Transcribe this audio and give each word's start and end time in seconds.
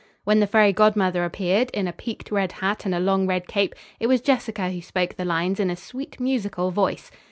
When 0.23 0.39
the 0.39 0.47
fairy 0.47 0.73
godmother 0.73 1.23
appeared, 1.23 1.69
in 1.75 1.87
a 1.87 1.93
peaked 1.93 2.31
red 2.31 2.53
hat 2.53 2.85
and 2.87 2.95
a 2.95 2.99
long 2.99 3.27
red 3.27 3.47
cape, 3.47 3.75
it 3.99 4.07
was 4.07 4.19
Jessica 4.19 4.71
who 4.71 4.81
spoke 4.81 5.13
the 5.13 5.25
lines 5.25 5.59
in 5.59 5.69
a 5.69 5.75
sweet, 5.75 6.19
musical 6.19 6.71
voice. 6.71 7.11